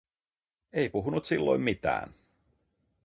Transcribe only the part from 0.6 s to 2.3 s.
Ei puhunut silloin mitään.